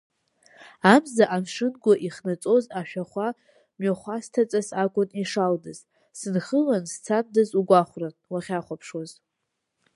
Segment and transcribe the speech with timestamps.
[0.93, 3.27] Амза амшынгәы ихнаҵоз ашәахәа
[3.77, 5.79] мҩахәасҭаҵас акәын ишалдаз,
[6.19, 9.11] сынхылан сцандаз угәахәрын уахьахәаԥшуаз.